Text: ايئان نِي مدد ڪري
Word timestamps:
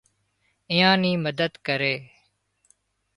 ايئان 0.71 0.95
نِي 1.03 1.11
مدد 1.25 1.51
ڪري 1.67 1.95